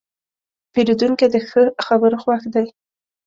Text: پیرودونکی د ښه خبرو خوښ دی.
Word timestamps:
پیرودونکی 0.73 1.27
د 1.33 1.35
ښه 1.49 1.63
خبرو 1.85 2.17
خوښ 2.23 2.43
دی. 2.53 2.65